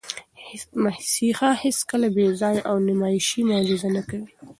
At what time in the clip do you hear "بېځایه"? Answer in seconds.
2.17-2.61